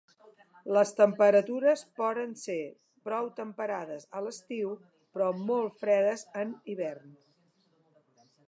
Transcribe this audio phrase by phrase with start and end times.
[0.75, 2.57] Les temperatures poden ser
[3.09, 7.17] prou temperades a l'estiu però molt fredes en hivern.